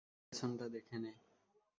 আয়নায় 0.03 0.25
পেছনটা 0.25 0.65
দেখে 0.69 0.97
নে। 0.97 1.11